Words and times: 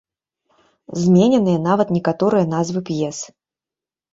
Змененыя 1.01 1.59
нават 1.67 1.87
некаторыя 1.99 2.45
назвы 2.55 2.79
п'ес. 2.89 3.17